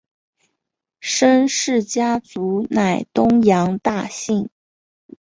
[0.99, 4.49] 申氏家族乃东阳大姓。